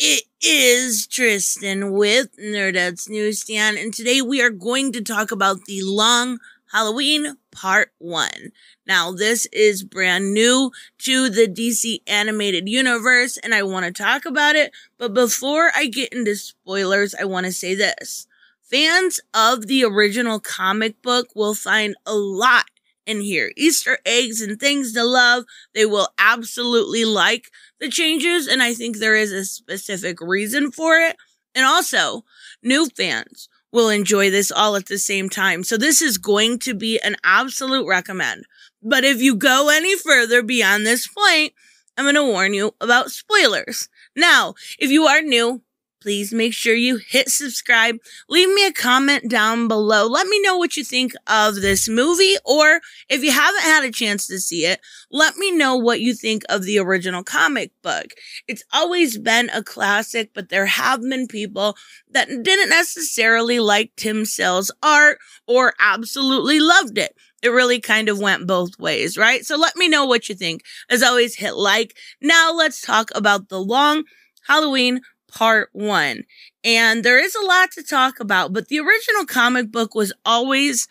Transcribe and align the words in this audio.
It 0.00 0.26
is 0.40 1.08
Tristan 1.08 1.90
with 1.90 2.36
Nerdette's 2.38 3.08
Newsstand, 3.08 3.78
and 3.78 3.92
today 3.92 4.22
we 4.22 4.40
are 4.40 4.48
going 4.48 4.92
to 4.92 5.02
talk 5.02 5.32
about 5.32 5.64
the 5.64 5.82
Long 5.82 6.38
Halloween 6.70 7.34
Part 7.50 7.90
1. 7.98 8.52
Now, 8.86 9.10
this 9.10 9.46
is 9.46 9.82
brand 9.82 10.32
new 10.32 10.70
to 10.98 11.28
the 11.28 11.48
DC 11.48 12.02
animated 12.06 12.68
universe, 12.68 13.38
and 13.38 13.52
I 13.52 13.64
want 13.64 13.86
to 13.86 13.92
talk 13.92 14.24
about 14.24 14.54
it. 14.54 14.70
But 14.98 15.14
before 15.14 15.72
I 15.74 15.86
get 15.86 16.12
into 16.12 16.36
spoilers, 16.36 17.16
I 17.16 17.24
want 17.24 17.46
to 17.46 17.52
say 17.52 17.74
this. 17.74 18.28
Fans 18.62 19.18
of 19.34 19.66
the 19.66 19.82
original 19.82 20.38
comic 20.38 21.02
book 21.02 21.26
will 21.34 21.54
find 21.54 21.96
a 22.06 22.14
lot 22.14 22.66
in 23.08 23.22
here. 23.22 23.50
Easter 23.56 23.98
eggs 24.04 24.40
and 24.40 24.60
things 24.60 24.92
to 24.92 25.02
love. 25.02 25.44
They 25.74 25.86
will 25.86 26.08
absolutely 26.18 27.04
like 27.04 27.50
the 27.80 27.88
changes, 27.88 28.46
and 28.46 28.62
I 28.62 28.74
think 28.74 28.98
there 28.98 29.16
is 29.16 29.32
a 29.32 29.44
specific 29.44 30.20
reason 30.20 30.70
for 30.70 30.98
it. 30.98 31.16
And 31.54 31.64
also, 31.64 32.24
new 32.62 32.86
fans 32.86 33.48
will 33.72 33.88
enjoy 33.88 34.30
this 34.30 34.50
all 34.50 34.76
at 34.76 34.86
the 34.86 34.98
same 34.98 35.28
time. 35.28 35.64
So 35.64 35.76
this 35.76 36.00
is 36.00 36.18
going 36.18 36.58
to 36.60 36.74
be 36.74 37.00
an 37.00 37.16
absolute 37.24 37.86
recommend. 37.86 38.44
But 38.82 39.04
if 39.04 39.20
you 39.20 39.34
go 39.34 39.68
any 39.70 39.96
further 39.96 40.42
beyond 40.42 40.86
this 40.86 41.06
point, 41.06 41.52
I'm 41.96 42.04
going 42.04 42.14
to 42.14 42.24
warn 42.24 42.54
you 42.54 42.74
about 42.80 43.10
spoilers. 43.10 43.88
Now, 44.14 44.54
if 44.78 44.90
you 44.90 45.06
are 45.06 45.20
new, 45.20 45.62
please 46.00 46.32
make 46.32 46.52
sure 46.52 46.74
you 46.74 46.96
hit 46.96 47.28
subscribe. 47.28 47.96
Leave 48.28 48.48
me 48.48 48.66
a 48.66 48.72
comment 48.72 49.28
down 49.28 49.68
below. 49.68 50.06
Let 50.06 50.26
me 50.26 50.40
know 50.40 50.56
what 50.56 50.76
you 50.76 50.84
think 50.84 51.12
of 51.26 51.56
this 51.56 51.88
movie, 51.88 52.36
or 52.44 52.80
if 53.08 53.22
you 53.22 53.32
haven't 53.32 53.62
had 53.62 53.84
a 53.84 53.90
chance 53.90 54.26
to 54.28 54.38
see 54.38 54.64
it, 54.64 54.80
let 55.10 55.36
me 55.36 55.50
know 55.50 55.76
what 55.76 56.00
you 56.00 56.14
think 56.14 56.42
of 56.48 56.62
the 56.62 56.78
original 56.78 57.22
comic 57.22 57.72
book. 57.82 58.12
It's 58.46 58.64
always 58.72 59.18
been 59.18 59.50
a 59.50 59.62
classic, 59.62 60.30
but 60.34 60.48
there 60.48 60.66
have 60.66 61.00
been 61.00 61.26
people 61.26 61.76
that 62.10 62.28
didn't 62.28 62.70
necessarily 62.70 63.60
like 63.60 63.92
Tim 63.96 64.24
Sale's 64.24 64.70
art 64.82 65.18
or 65.46 65.74
absolutely 65.78 66.60
loved 66.60 66.98
it. 66.98 67.14
It 67.42 67.50
really 67.50 67.80
kind 67.80 68.08
of 68.08 68.18
went 68.18 68.48
both 68.48 68.78
ways, 68.78 69.16
right? 69.16 69.44
So 69.44 69.56
let 69.56 69.76
me 69.76 69.88
know 69.88 70.04
what 70.04 70.28
you 70.28 70.34
think. 70.34 70.62
As 70.90 71.02
always, 71.02 71.36
hit 71.36 71.54
like. 71.54 71.96
Now 72.20 72.52
let's 72.52 72.80
talk 72.80 73.10
about 73.14 73.48
the 73.48 73.60
long 73.60 74.04
Halloween 74.48 75.00
part 75.32 75.70
one. 75.72 76.24
And 76.64 77.04
there 77.04 77.18
is 77.18 77.34
a 77.34 77.44
lot 77.44 77.70
to 77.72 77.82
talk 77.82 78.20
about, 78.20 78.52
but 78.52 78.68
the 78.68 78.80
original 78.80 79.26
comic 79.26 79.70
book 79.70 79.94
was 79.94 80.12
always 80.24 80.88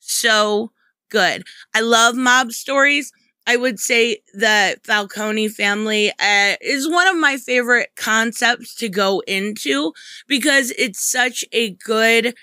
so 0.00 0.72
good. 1.10 1.44
I 1.74 1.80
love 1.80 2.16
mob 2.16 2.52
stories. 2.52 3.12
I 3.46 3.56
would 3.56 3.80
say 3.80 4.18
the 4.34 4.76
Falcone 4.84 5.48
family 5.48 6.10
uh, 6.20 6.56
is 6.60 6.88
one 6.88 7.06
of 7.06 7.16
my 7.16 7.38
favorite 7.38 7.90
concepts 7.96 8.74
to 8.76 8.90
go 8.90 9.20
into 9.26 9.94
because 10.26 10.70
it's 10.76 11.00
such 11.00 11.44
a 11.52 11.70
good 11.70 12.34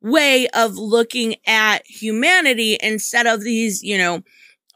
way 0.00 0.48
of 0.48 0.76
looking 0.76 1.36
at 1.46 1.84
humanity 1.86 2.78
instead 2.82 3.26
of 3.26 3.42
these, 3.42 3.82
you 3.82 3.98
know, 3.98 4.22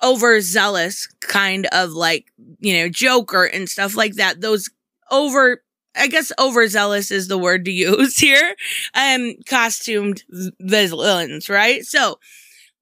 overzealous 0.02 1.06
kind 1.20 1.66
of 1.72 1.90
like, 1.90 2.26
you 2.60 2.74
know, 2.74 2.88
Joker 2.88 3.44
and 3.44 3.68
stuff 3.68 3.96
like 3.96 4.14
that. 4.14 4.40
Those 4.40 4.68
over 5.10 5.62
I 5.94 6.08
guess 6.08 6.32
overzealous 6.38 7.10
is 7.10 7.28
the 7.28 7.38
word 7.38 7.64
to 7.66 7.70
use 7.70 8.16
here. 8.18 8.54
Um, 8.94 9.34
costumed 9.46 10.24
villains, 10.60 11.48
right? 11.48 11.84
So 11.84 12.18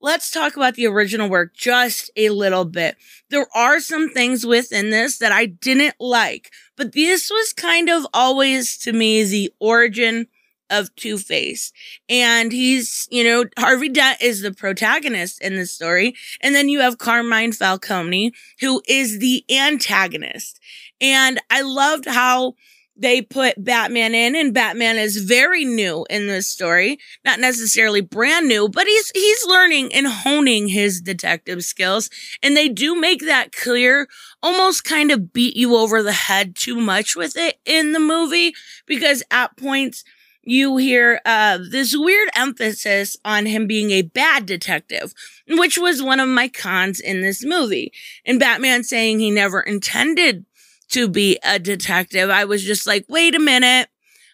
let's 0.00 0.30
talk 0.30 0.56
about 0.56 0.74
the 0.74 0.86
original 0.86 1.28
work 1.28 1.54
just 1.54 2.10
a 2.16 2.30
little 2.30 2.64
bit. 2.64 2.96
There 3.28 3.46
are 3.54 3.80
some 3.80 4.08
things 4.10 4.46
within 4.46 4.90
this 4.90 5.18
that 5.18 5.32
I 5.32 5.46
didn't 5.46 5.96
like, 6.00 6.50
but 6.76 6.92
this 6.92 7.30
was 7.30 7.52
kind 7.52 7.88
of 7.88 8.06
always 8.12 8.78
to 8.78 8.92
me 8.92 9.22
the 9.24 9.52
origin 9.60 10.26
of 10.70 10.94
Two 10.94 11.18
Face. 11.18 11.72
And 12.08 12.52
he's, 12.52 13.08
you 13.10 13.24
know, 13.24 13.44
Harvey 13.58 13.88
Dent 13.88 14.22
is 14.22 14.40
the 14.40 14.52
protagonist 14.52 15.42
in 15.42 15.56
the 15.56 15.66
story. 15.66 16.14
And 16.40 16.54
then 16.54 16.68
you 16.68 16.80
have 16.80 16.98
Carmine 16.98 17.52
Falcone, 17.52 18.32
who 18.60 18.80
is 18.88 19.18
the 19.18 19.44
antagonist. 19.50 20.60
And 21.00 21.40
I 21.50 21.62
loved 21.62 22.06
how 22.06 22.54
they 23.00 23.22
put 23.22 23.62
Batman 23.64 24.14
in 24.14 24.36
and 24.36 24.52
Batman 24.52 24.98
is 24.98 25.16
very 25.16 25.64
new 25.64 26.06
in 26.10 26.26
this 26.26 26.46
story. 26.46 26.98
Not 27.24 27.40
necessarily 27.40 28.02
brand 28.02 28.46
new, 28.46 28.68
but 28.68 28.86
he's 28.86 29.10
he's 29.14 29.46
learning 29.46 29.92
and 29.92 30.06
honing 30.06 30.68
his 30.68 31.00
detective 31.00 31.64
skills 31.64 32.10
and 32.42 32.56
they 32.56 32.68
do 32.68 32.94
make 32.94 33.24
that 33.26 33.52
clear, 33.52 34.06
almost 34.42 34.84
kind 34.84 35.10
of 35.10 35.32
beat 35.32 35.56
you 35.56 35.76
over 35.76 36.02
the 36.02 36.12
head 36.12 36.54
too 36.54 36.76
much 36.76 37.16
with 37.16 37.36
it 37.36 37.58
in 37.64 37.92
the 37.92 38.00
movie 38.00 38.52
because 38.86 39.22
at 39.30 39.56
points 39.56 40.04
you 40.42 40.76
hear 40.78 41.20
uh, 41.24 41.58
this 41.70 41.94
weird 41.96 42.28
emphasis 42.34 43.16
on 43.24 43.46
him 43.46 43.66
being 43.66 43.90
a 43.90 44.02
bad 44.02 44.46
detective, 44.46 45.12
which 45.48 45.78
was 45.78 46.02
one 46.02 46.18
of 46.18 46.28
my 46.28 46.48
cons 46.48 46.98
in 46.98 47.20
this 47.20 47.44
movie. 47.44 47.92
And 48.24 48.40
Batman 48.40 48.82
saying 48.82 49.20
he 49.20 49.30
never 49.30 49.60
intended 49.60 50.46
to 50.90 51.08
be 51.08 51.38
a 51.44 51.58
detective. 51.58 52.30
I 52.30 52.44
was 52.44 52.64
just 52.64 52.86
like, 52.86 53.04
wait 53.08 53.34
a 53.34 53.40
minute. 53.40 53.88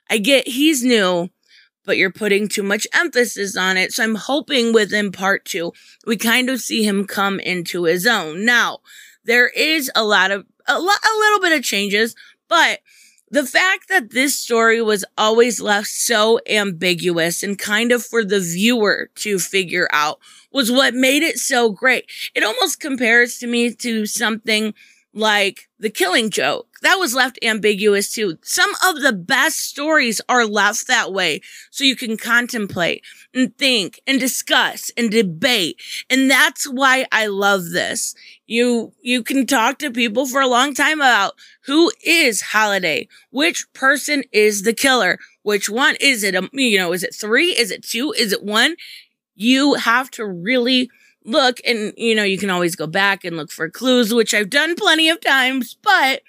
I 0.08 0.18
get 0.18 0.48
he's 0.48 0.84
new, 0.84 1.30
but 1.84 1.96
you're 1.96 2.12
putting 2.12 2.48
too 2.48 2.62
much 2.62 2.86
emphasis 2.92 3.56
on 3.56 3.76
it. 3.76 3.92
So 3.92 4.04
I'm 4.04 4.14
hoping 4.14 4.72
within 4.72 5.12
part 5.12 5.44
two, 5.44 5.72
we 6.06 6.16
kind 6.16 6.48
of 6.50 6.60
see 6.60 6.84
him 6.84 7.06
come 7.06 7.40
into 7.40 7.84
his 7.84 8.06
own. 8.06 8.44
Now, 8.44 8.78
there 9.24 9.48
is 9.48 9.90
a 9.94 10.04
lot 10.04 10.30
of, 10.30 10.46
a, 10.68 10.78
lot, 10.78 10.98
a 11.04 11.18
little 11.18 11.40
bit 11.40 11.56
of 11.56 11.64
changes, 11.64 12.14
but 12.48 12.80
the 13.28 13.44
fact 13.44 13.88
that 13.88 14.10
this 14.10 14.38
story 14.38 14.80
was 14.80 15.04
always 15.18 15.60
left 15.60 15.88
so 15.88 16.38
ambiguous 16.48 17.42
and 17.42 17.58
kind 17.58 17.90
of 17.90 18.04
for 18.04 18.24
the 18.24 18.38
viewer 18.38 19.10
to 19.16 19.40
figure 19.40 19.88
out 19.92 20.20
was 20.52 20.70
what 20.70 20.94
made 20.94 21.24
it 21.24 21.38
so 21.38 21.70
great. 21.70 22.06
It 22.36 22.44
almost 22.44 22.78
compares 22.78 23.38
to 23.38 23.48
me 23.48 23.74
to 23.74 24.06
something 24.06 24.74
like 25.16 25.68
the 25.78 25.88
killing 25.88 26.28
joke. 26.28 26.68
That 26.82 26.96
was 26.96 27.14
left 27.14 27.38
ambiguous 27.42 28.12
too. 28.12 28.36
Some 28.42 28.70
of 28.86 29.00
the 29.00 29.14
best 29.14 29.60
stories 29.60 30.20
are 30.28 30.44
left 30.44 30.86
that 30.88 31.10
way. 31.10 31.40
So 31.70 31.84
you 31.84 31.96
can 31.96 32.18
contemplate 32.18 33.02
and 33.34 33.56
think 33.56 33.98
and 34.06 34.20
discuss 34.20 34.92
and 34.94 35.10
debate. 35.10 35.80
And 36.10 36.30
that's 36.30 36.66
why 36.66 37.06
I 37.10 37.26
love 37.28 37.70
this. 37.70 38.14
You, 38.46 38.92
you 39.00 39.22
can 39.22 39.46
talk 39.46 39.78
to 39.78 39.90
people 39.90 40.26
for 40.26 40.42
a 40.42 40.46
long 40.46 40.74
time 40.74 41.00
about 41.00 41.32
who 41.64 41.90
is 42.04 42.42
Holiday? 42.42 43.08
Which 43.30 43.66
person 43.72 44.22
is 44.32 44.62
the 44.62 44.74
killer? 44.74 45.18
Which 45.42 45.70
one 45.70 45.96
is 45.98 46.22
it? 46.24 46.36
Um, 46.36 46.50
you 46.52 46.76
know, 46.76 46.92
is 46.92 47.02
it 47.02 47.14
three? 47.14 47.56
Is 47.58 47.70
it 47.70 47.82
two? 47.82 48.12
Is 48.12 48.32
it 48.32 48.44
one? 48.44 48.76
You 49.34 49.74
have 49.74 50.10
to 50.12 50.26
really 50.26 50.90
look 51.26 51.58
and 51.66 51.92
you 51.96 52.14
know 52.14 52.22
you 52.22 52.38
can 52.38 52.50
always 52.50 52.76
go 52.76 52.86
back 52.86 53.24
and 53.24 53.36
look 53.36 53.50
for 53.50 53.68
clues 53.68 54.14
which 54.14 54.32
i've 54.32 54.48
done 54.48 54.76
plenty 54.76 55.08
of 55.08 55.20
times 55.20 55.76
but 55.82 56.22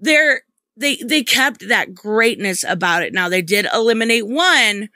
they're 0.00 0.42
they 0.78 0.96
they 0.96 1.22
kept 1.22 1.68
that 1.68 1.94
greatness 1.94 2.64
about 2.66 3.02
it. 3.02 3.12
Now 3.12 3.28
they 3.28 3.42
did 3.42 3.66
eliminate 3.74 4.26
one 4.26 4.88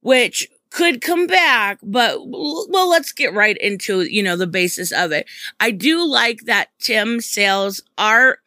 which 0.00 0.48
could 0.70 1.00
come 1.00 1.26
back 1.26 1.78
but 1.82 2.18
well 2.28 2.88
let's 2.90 3.12
get 3.12 3.32
right 3.32 3.56
into 3.58 4.02
you 4.02 4.22
know 4.22 4.36
the 4.36 4.46
basis 4.46 4.92
of 4.92 5.12
it. 5.12 5.26
I 5.60 5.70
do 5.70 6.04
like 6.04 6.42
that 6.42 6.68
tim 6.78 7.20
sale's 7.20 7.80
art 7.96 8.40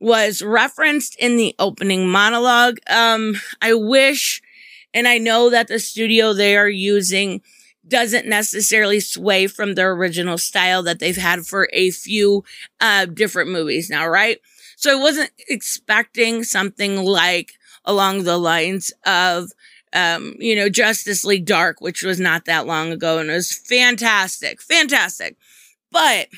was 0.00 0.42
referenced 0.42 1.16
in 1.18 1.36
the 1.36 1.54
opening 1.58 2.08
monologue. 2.08 2.78
Um 2.90 3.36
i 3.62 3.72
wish 3.72 4.42
and 4.92 5.08
i 5.08 5.18
know 5.18 5.48
that 5.50 5.68
the 5.68 5.78
studio 5.78 6.32
they 6.32 6.56
are 6.56 6.68
using 6.68 7.40
doesn't 7.86 8.26
necessarily 8.26 9.00
sway 9.00 9.46
from 9.46 9.74
their 9.74 9.92
original 9.92 10.38
style 10.38 10.82
that 10.84 10.98
they've 10.98 11.16
had 11.16 11.46
for 11.46 11.68
a 11.72 11.90
few 11.90 12.44
uh, 12.80 13.06
different 13.06 13.50
movies 13.50 13.90
now, 13.90 14.06
right? 14.06 14.38
So 14.76 14.90
I 14.90 15.00
wasn't 15.00 15.30
expecting 15.48 16.44
something 16.44 17.04
like 17.04 17.52
along 17.84 18.24
the 18.24 18.38
lines 18.38 18.92
of, 19.04 19.50
um, 19.92 20.34
you 20.38 20.54
know, 20.54 20.68
Justice 20.68 21.24
League 21.24 21.44
Dark, 21.44 21.80
which 21.80 22.02
was 22.02 22.20
not 22.20 22.44
that 22.44 22.66
long 22.66 22.92
ago 22.92 23.18
and 23.18 23.30
it 23.30 23.34
was 23.34 23.52
fantastic, 23.52 24.62
fantastic. 24.62 25.36
But 25.90 26.28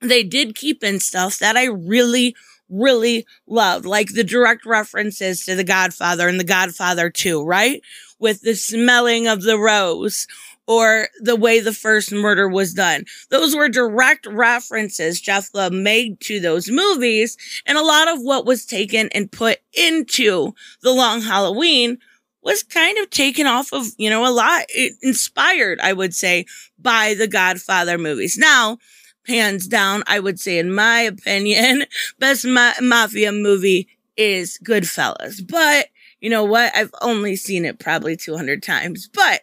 they 0.00 0.22
did 0.22 0.54
keep 0.54 0.84
in 0.84 1.00
stuff 1.00 1.38
that 1.38 1.56
I 1.56 1.66
really, 1.66 2.34
really 2.68 3.26
loved, 3.46 3.86
like 3.86 4.12
the 4.12 4.24
direct 4.24 4.66
references 4.66 5.44
to 5.46 5.54
The 5.54 5.64
Godfather 5.64 6.28
and 6.28 6.38
The 6.38 6.44
Godfather 6.44 7.10
2, 7.10 7.44
right? 7.44 7.80
With 8.18 8.42
the 8.42 8.54
smelling 8.54 9.26
of 9.26 9.42
the 9.42 9.58
rose 9.58 10.26
or 10.66 11.08
the 11.20 11.36
way 11.36 11.60
the 11.60 11.72
first 11.72 12.12
murder 12.12 12.48
was 12.48 12.74
done. 12.74 13.04
Those 13.30 13.54
were 13.54 13.68
direct 13.68 14.26
references 14.26 15.20
Jeph 15.20 15.50
Loeb 15.54 15.72
made 15.72 16.20
to 16.20 16.40
those 16.40 16.70
movies. 16.70 17.36
And 17.66 17.76
a 17.76 17.82
lot 17.82 18.08
of 18.08 18.20
what 18.20 18.46
was 18.46 18.64
taken 18.64 19.08
and 19.10 19.30
put 19.30 19.58
into 19.72 20.54
The 20.82 20.92
Long 20.92 21.20
Halloween 21.20 21.98
was 22.42 22.62
kind 22.62 22.98
of 22.98 23.10
taken 23.10 23.46
off 23.46 23.72
of, 23.72 23.88
you 23.96 24.10
know, 24.10 24.26
a 24.26 24.32
lot 24.32 24.64
inspired, 25.02 25.80
I 25.80 25.92
would 25.92 26.14
say, 26.14 26.44
by 26.78 27.14
the 27.14 27.26
Godfather 27.26 27.96
movies. 27.96 28.36
Now, 28.36 28.78
hands 29.26 29.66
down, 29.66 30.02
I 30.06 30.20
would 30.20 30.38
say, 30.38 30.58
in 30.58 30.72
my 30.72 31.00
opinion, 31.00 31.84
best 32.18 32.44
ma- 32.44 32.74
mafia 32.80 33.32
movie 33.32 33.88
is 34.16 34.58
Goodfellas. 34.62 35.46
But 35.46 35.88
you 36.20 36.30
know 36.30 36.44
what? 36.44 36.74
I've 36.76 36.94
only 37.02 37.36
seen 37.36 37.64
it 37.64 37.78
probably 37.78 38.16
200 38.16 38.62
times. 38.62 39.08
But 39.12 39.42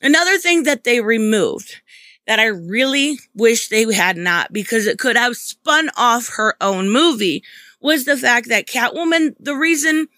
another 0.00 0.38
thing 0.38 0.64
that 0.64 0.84
they 0.84 1.00
removed 1.00 1.80
that 2.26 2.38
I 2.38 2.46
really 2.46 3.18
wish 3.34 3.68
they 3.68 3.92
had 3.92 4.16
not 4.16 4.52
because 4.52 4.86
it 4.86 4.98
could 4.98 5.16
have 5.16 5.36
spun 5.36 5.90
off 5.96 6.28
her 6.36 6.54
own 6.60 6.88
movie 6.88 7.42
was 7.80 8.04
the 8.04 8.16
fact 8.16 8.48
that 8.48 8.66
Catwoman, 8.66 9.34
the 9.40 9.56
reason, 9.56 10.08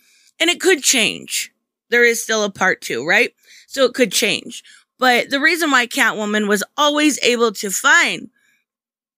and 0.40 0.50
it 0.50 0.61
could 0.61 0.82
change. 0.82 1.52
There 1.90 2.05
is 2.05 2.23
still 2.23 2.44
a 2.44 2.50
part 2.50 2.81
two, 2.81 3.06
right? 3.06 3.32
So 3.67 3.84
it 3.84 3.94
could 3.94 4.12
change. 4.12 4.62
But 4.99 5.31
the 5.31 5.40
reason 5.40 5.70
why 5.70 5.87
Catwoman 5.87 6.49
was 6.49 6.62
always 6.76 7.19
able 7.23 7.52
to 7.52 7.70
find 7.70 8.31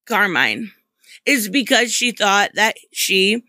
Carmine 0.06 0.72
is 1.26 1.48
because 1.48 1.92
she 1.92 2.12
thought 2.12 2.50
that 2.54 2.76
she 2.92 3.44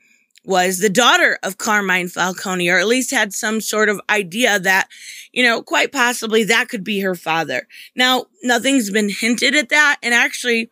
was 0.46 0.80
the 0.80 0.90
daughter 0.90 1.38
of 1.44 1.58
Carmine 1.58 2.08
Falcone, 2.08 2.70
or 2.70 2.78
at 2.78 2.88
least 2.88 3.12
had 3.12 3.34
some 3.34 3.62
sort 3.62 3.90
of 3.90 4.02
idea 4.10 4.60
that, 4.60 4.88
you 5.32 5.44
know, 5.44 5.62
quite 5.62 5.92
possibly 5.92 6.44
that 6.44 6.70
could 6.70 6.84
be 6.84 7.00
her 7.00 7.16
father. 7.16 7.68
Now, 7.96 8.26
nothing's 8.44 8.90
been 8.90 9.10
hinted 9.10 9.56
at 9.56 9.70
that. 9.70 9.98
And 10.04 10.14
actually, 10.14 10.70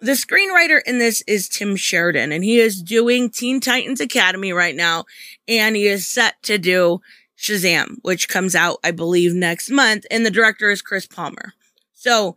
the 0.00 0.12
screenwriter 0.12 0.80
in 0.86 0.98
this 0.98 1.22
is 1.26 1.48
Tim 1.48 1.76
Sheridan, 1.76 2.32
and 2.32 2.44
he 2.44 2.58
is 2.58 2.82
doing 2.82 3.30
Teen 3.30 3.60
Titans 3.60 4.00
Academy 4.00 4.52
right 4.52 4.76
now, 4.76 5.04
and 5.48 5.76
he 5.76 5.86
is 5.86 6.06
set 6.06 6.42
to 6.42 6.58
do 6.58 7.00
Shazam, 7.38 7.96
which 8.02 8.28
comes 8.28 8.54
out, 8.54 8.78
I 8.84 8.90
believe, 8.90 9.32
next 9.34 9.70
month, 9.70 10.04
and 10.10 10.24
the 10.24 10.30
director 10.30 10.70
is 10.70 10.82
Chris 10.82 11.06
Palmer. 11.06 11.54
So, 11.94 12.36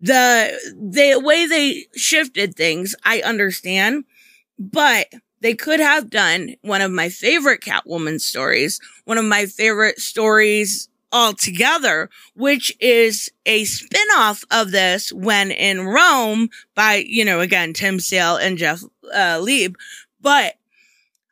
the 0.00 0.56
the 0.76 1.20
way 1.20 1.46
they 1.46 1.86
shifted 1.96 2.54
things, 2.54 2.94
I 3.04 3.20
understand, 3.22 4.04
but 4.58 5.12
they 5.40 5.54
could 5.54 5.80
have 5.80 6.10
done 6.10 6.54
one 6.62 6.80
of 6.80 6.90
my 6.90 7.08
favorite 7.08 7.60
Catwoman 7.60 8.20
stories, 8.20 8.80
one 9.04 9.18
of 9.18 9.24
my 9.24 9.46
favorite 9.46 10.00
stories 10.00 10.88
altogether, 11.12 12.10
which 12.34 12.74
is 12.80 13.30
a 13.46 13.64
spin-off 13.64 14.44
of 14.50 14.70
this 14.72 15.12
when 15.12 15.50
in 15.50 15.82
Rome 15.86 16.48
by, 16.74 17.04
you 17.06 17.24
know, 17.24 17.40
again, 17.40 17.72
Tim 17.72 17.98
Sale 17.98 18.36
and 18.36 18.58
Jeph 18.58 18.82
uh, 19.14 19.38
Lieb. 19.40 19.76
But 20.20 20.54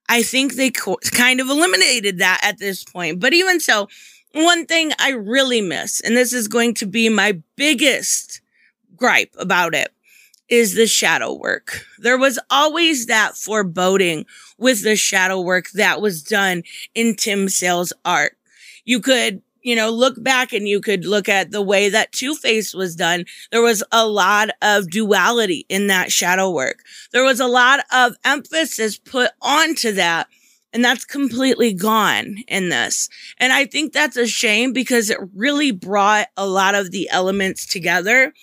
I 0.09 0.23
think 0.23 0.55
they 0.55 0.71
co- 0.71 0.99
kind 1.13 1.41
of 1.41 1.49
eliminated 1.49 2.19
that 2.19 2.41
at 2.43 2.59
this 2.59 2.85
point. 2.85 3.21
But 3.21 3.35
even 3.35 3.61
so, 3.61 3.89
one 4.33 4.67
thing 4.67 4.93
I 4.99 5.11
really 5.11 5.61
miss, 5.61 6.01
and 6.01 6.17
this 6.17 6.33
is 6.33 6.49
going 6.49 6.75
to 6.75 6.87
be 6.87 7.09
my 7.09 7.41
biggest 7.57 8.41
gripe 8.97 9.35
about 9.39 9.75
it, 9.75 9.93
is 10.49 10.75
the 10.75 10.87
shadow 10.87 11.33
work. 11.33 11.85
There 11.99 12.19
was 12.19 12.39
always 12.51 13.07
that 13.07 13.37
foreboding 13.37 14.27
with 14.59 14.83
the 14.83 14.97
shadow 14.97 15.41
work 15.41 15.71
that 15.73 16.01
was 16.01 16.23
done 16.23 16.63
in 16.95 17.17
Tim 17.17 17.49
Sale's 17.49 17.93
art. 18.05 18.37
You 18.85 19.01
could, 19.01 19.43
you 19.63 19.75
know, 19.75 19.91
look 19.91 20.23
back 20.23 20.53
and 20.53 20.69
you 20.69 20.81
could 20.81 21.05
look 21.05 21.29
at 21.29 21.51
the 21.51 21.63
way 21.63 21.89
that 21.89 22.13
Two 22.13 22.35
Face 22.35 22.73
was 22.73 22.95
done. 22.95 23.25
There 23.51 23.63
was 23.63 23.83
a 23.91 24.07
lot 24.07 24.51
of 24.63 24.91
duality 24.91 25.67
in 25.69 25.89
that 25.89 26.13
shadow 26.13 26.51
work. 26.51 26.85
There 27.13 27.25
was 27.25 27.41
a 27.41 27.49
lot 27.49 27.81
of 27.93 28.17
emphasis 28.25 28.99
put 28.99 29.33
onto 29.43 29.93
that. 29.93 30.29
And 30.73 30.85
that's 30.85 31.07
completely 31.07 31.73
gone 31.73 32.37
in 32.49 32.69
this. 32.69 33.09
And 33.39 33.51
I 33.51 33.65
think 33.65 33.93
that's 33.93 34.17
a 34.19 34.27
shame 34.27 34.75
because 34.75 35.09
it 35.09 35.19
really 35.35 35.71
brought 35.71 36.29
a 36.37 36.47
lot 36.47 36.75
of 36.75 36.91
the 36.91 37.09
elements 37.09 37.65
together. 37.65 38.35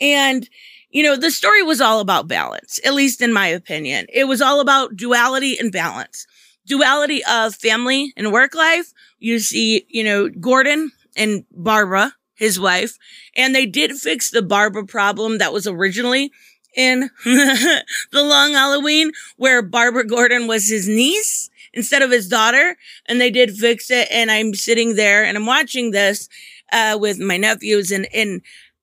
And 0.00 0.48
you 0.92 1.02
know, 1.02 1.16
the 1.16 1.30
story 1.30 1.62
was 1.62 1.80
all 1.80 2.00
about 2.00 2.28
balance, 2.28 2.78
at 2.84 2.94
least 2.94 3.22
in 3.22 3.32
my 3.32 3.48
opinion. 3.48 4.06
It 4.12 4.24
was 4.24 4.40
all 4.42 4.60
about 4.60 4.94
duality 4.96 5.56
and 5.58 5.72
balance. 5.72 6.26
Duality 6.66 7.24
of 7.24 7.54
family 7.56 8.12
and 8.16 8.30
work 8.30 8.54
life. 8.54 8.92
You 9.18 9.38
see, 9.40 9.86
you 9.88 10.04
know, 10.04 10.28
Gordon 10.28 10.92
and 11.16 11.44
Barbara, 11.50 12.14
his 12.34 12.60
wife, 12.60 12.98
and 13.36 13.54
they 13.54 13.66
did 13.66 13.92
fix 13.92 14.30
the 14.30 14.42
Barbara 14.42 14.86
problem 14.86 15.38
that 15.38 15.52
was 15.52 15.66
originally 15.66 16.30
in 16.76 17.10
the 17.24 17.84
long 18.12 18.52
Halloween 18.52 19.12
where 19.36 19.62
Barbara 19.62 20.06
Gordon 20.06 20.46
was 20.46 20.68
his 20.68 20.88
niece 20.88 21.50
instead 21.72 22.02
of 22.02 22.10
his 22.10 22.28
daughter. 22.28 22.76
And 23.06 23.20
they 23.20 23.30
did 23.30 23.52
fix 23.52 23.90
it. 23.90 24.08
And 24.10 24.30
I'm 24.30 24.54
sitting 24.54 24.94
there 24.96 25.24
and 25.24 25.36
I'm 25.36 25.46
watching 25.46 25.90
this, 25.90 26.28
uh, 26.72 26.96
with 26.98 27.18
my 27.18 27.36
nephews 27.36 27.90
and, 27.90 28.06
and 28.14 28.40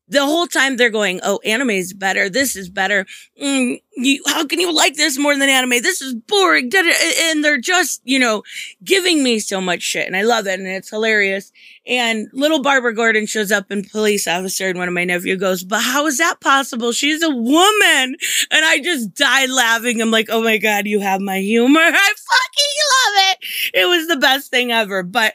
the 0.10 0.26
whole 0.26 0.48
time 0.48 0.76
they're 0.76 0.90
going, 0.90 1.20
"Oh, 1.24 1.40
anime 1.46 1.72
is 1.72 1.94
better. 1.94 2.30
This 2.30 2.56
is 2.56 2.70
better. 2.70 3.06
Mm, 3.42 3.80
you, 3.96 4.22
how 4.28 4.46
can 4.46 4.60
you 4.60 4.74
like 4.74 4.96
this 4.96 5.18
more 5.18 5.38
than 5.38 5.50
anime? 5.50 5.82
This 5.82 6.02
is 6.02 6.16
boring." 6.16 6.72
And 7.22 7.44
they're 7.44 7.60
just, 7.60 8.02
you 8.04 8.20
know, 8.20 8.44
giving 8.84 9.24
me 9.24 9.40
so 9.40 9.62
much 9.62 9.82
shit, 9.82 10.08
and 10.08 10.18
I 10.18 10.24
love 10.24 10.48
it, 10.48 10.60
and 10.60 10.68
it's 10.68 10.90
hilarious. 10.90 11.52
And 11.86 12.28
little 12.34 12.62
Barbara 12.62 12.94
Gordon 12.94 13.26
shows 13.26 13.52
up 13.52 13.72
in 13.72 13.84
police 13.84 14.28
officer, 14.28 14.68
and 14.68 14.80
one 14.80 14.88
of 14.88 14.94
my 14.94 15.06
nephew 15.06 15.36
goes, 15.38 15.64
"But 15.64 15.82
how 15.82 16.06
is 16.08 16.18
that 16.18 16.42
possible? 16.42 16.92
She's 16.92 17.22
a 17.24 17.30
woman." 17.30 18.16
And 18.52 18.66
I 18.66 18.80
just 18.84 19.14
died 19.14 19.50
laughing. 19.50 20.02
I'm 20.02 20.12
like, 20.12 20.28
"Oh 20.30 20.42
my 20.42 20.58
god, 20.58 20.88
you 20.88 21.00
have 21.00 21.22
my 21.22 21.40
humor. 21.40 21.80
I 21.84 21.92
fucking 21.92 22.76
love 22.96 23.32
it. 23.32 23.38
It 23.74 23.86
was 23.86 24.08
the 24.08 24.18
best 24.18 24.50
thing 24.50 24.72
ever." 24.72 25.04
But 25.04 25.34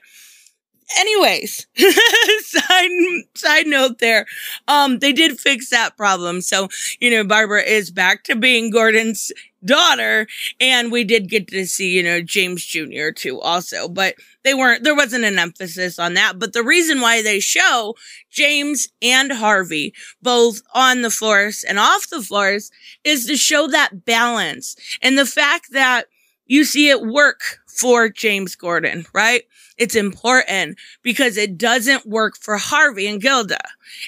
anyways, 0.99 1.67
side 2.41 2.91
side 3.35 3.67
note 3.67 3.99
there. 3.99 4.27
Um, 4.69 4.99
they 4.99 5.13
did 5.13 5.39
fix 5.39 5.71
that 5.71 5.97
problem. 5.97 6.41
So, 6.41 6.69
you 7.01 7.11
know, 7.11 7.25
Barbara 7.25 7.63
is 7.63 7.91
back 7.91 8.25
to 8.25 8.37
being 8.37 8.71
Gordon's 8.71 9.33
daughter, 9.65 10.27
and 10.61 10.93
we 10.93 11.05
did 11.05 11.29
get 11.29 11.49
to 11.49 11.67
see, 11.67 11.91
you 11.91 12.03
know, 12.03 12.21
James 12.21 12.65
Jr. 12.65 13.11
too, 13.15 13.41
also. 13.41 13.89
But 13.89 14.15
they 14.45 14.55
weren't 14.55 14.85
there 14.85 14.95
wasn't 14.95 15.25
an 15.25 15.39
emphasis 15.39 15.99
on 15.99 16.15
that. 16.15 16.39
But 16.39 16.53
the 16.53 16.63
reason 16.63 17.01
why 17.01 17.23
they 17.23 17.41
show 17.41 17.95
James 18.31 18.89
and 19.03 19.33
Harvey 19.33 19.95
both 20.23 20.61
on 20.75 21.03
the 21.03 21.11
force 21.11 21.65
and 21.65 21.79
off 21.79 22.09
the 22.09 22.23
force 22.23 22.71
is 23.05 23.27
to 23.27 23.37
show 23.37 23.67
that 23.69 24.05
balance 24.05 24.77
and 25.03 25.19
the 25.19 25.27
fact 25.27 25.73
that 25.73 26.07
you 26.47 26.65
see 26.65 26.89
it 26.91 27.03
work 27.03 27.59
for 27.67 28.09
James 28.09 28.55
Gordon, 28.57 29.07
right? 29.13 29.43
It's 29.79 29.95
important 29.95 30.79
because 31.03 31.37
it 31.37 31.59
doesn't 31.59 32.07
work 32.07 32.37
for 32.37 32.57
Harvey 32.57 33.07
and 33.07 33.21
Gilda. 33.21 33.59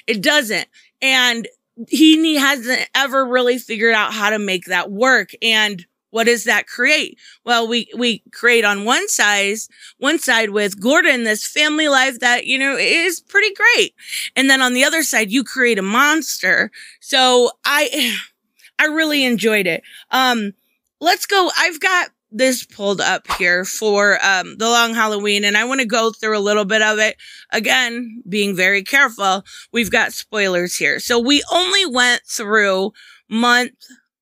It 0.05 0.21
doesn't. 0.21 0.67
And 1.01 1.47
he 1.87 2.35
hasn't 2.35 2.89
ever 2.95 3.25
really 3.25 3.57
figured 3.57 3.93
out 3.93 4.13
how 4.13 4.29
to 4.29 4.39
make 4.39 4.65
that 4.65 4.91
work. 4.91 5.31
And 5.41 5.85
what 6.09 6.25
does 6.25 6.45
that 6.45 6.67
create? 6.67 7.19
Well, 7.43 7.67
we, 7.67 7.89
we 7.95 8.23
create 8.31 8.63
on 8.63 8.85
one 8.85 9.07
side, 9.09 9.57
one 9.97 10.19
side 10.19 10.51
with 10.51 10.79
Gordon, 10.79 11.25
this 11.25 11.45
family 11.45 11.89
life 11.89 12.19
that, 12.21 12.47
you 12.47 12.57
know, 12.57 12.77
is 12.77 13.19
pretty 13.19 13.53
great. 13.53 13.93
And 14.35 14.49
then 14.49 14.61
on 14.61 14.73
the 14.73 14.83
other 14.83 15.03
side, 15.03 15.31
you 15.31 15.43
create 15.43 15.77
a 15.77 15.83
monster. 15.83 16.71
So 17.01 17.51
I, 17.65 18.15
I 18.79 18.85
really 18.85 19.25
enjoyed 19.25 19.67
it. 19.67 19.83
Um, 20.11 20.53
let's 21.01 21.25
go. 21.25 21.49
I've 21.57 21.79
got 21.79 22.09
this 22.31 22.65
pulled 22.65 22.99
up 22.99 23.25
here 23.37 23.63
for 23.63 24.23
um, 24.23 24.57
the 24.57 24.67
long 24.67 24.93
Halloween, 24.93 25.45
and 25.45 25.57
I 25.57 25.65
want 25.65 25.79
to 25.81 25.87
go 25.87 26.11
through 26.11 26.37
a 26.37 26.39
little 26.39 26.65
bit 26.65 26.81
of 26.81 26.99
it. 26.99 27.15
Again, 27.51 28.21
being 28.27 28.55
very 28.55 28.83
careful, 28.83 29.43
we've 29.71 29.91
got 29.91 30.13
spoilers 30.13 30.75
here. 30.75 30.99
So 30.99 31.19
we 31.19 31.43
only 31.51 31.85
went 31.85 32.21
through 32.27 32.91
month 33.29 33.73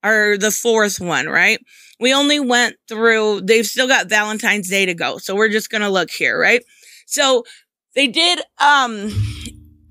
or 0.04 0.38
the 0.38 0.52
fourth 0.52 1.00
one, 1.00 1.28
right? 1.28 1.60
We 2.00 2.14
only 2.14 2.40
went 2.40 2.76
through, 2.88 3.42
they've 3.42 3.66
still 3.66 3.88
got 3.88 4.10
Valentine's 4.10 4.70
Day 4.70 4.86
to 4.86 4.94
go. 4.94 5.18
So 5.18 5.36
we're 5.36 5.50
just 5.50 5.70
going 5.70 5.82
to 5.82 5.90
look 5.90 6.12
here, 6.12 6.40
right? 6.40 6.62
So 7.08 7.44
they 7.96 8.08
did, 8.08 8.40
um, 8.60 9.12